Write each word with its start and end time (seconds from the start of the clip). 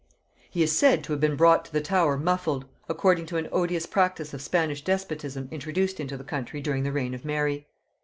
He 0.49 0.63
is 0.63 0.75
said 0.75 1.03
to 1.03 1.11
have 1.13 1.19
been 1.21 1.35
brought 1.35 1.63
to 1.65 1.71
the 1.71 1.79
Tower 1.79 2.17
muffled, 2.17 2.65
according 2.89 3.27
to 3.27 3.37
an 3.37 3.47
odious 3.51 3.85
practice 3.85 4.33
of 4.33 4.41
Spanish 4.41 4.83
despotism 4.83 5.47
introduced 5.51 5.99
into 5.99 6.17
the 6.17 6.23
country 6.23 6.59
during 6.59 6.81
the 6.81 6.91
reign 6.91 7.13
of 7.13 7.23
Mary. 7.23 7.67